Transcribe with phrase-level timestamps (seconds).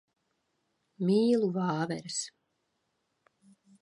[1.09, 2.17] Mīlu vāveres.